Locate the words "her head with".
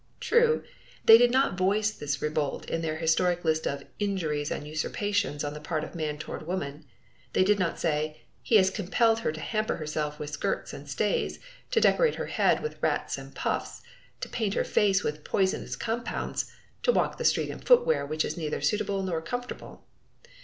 12.15-12.81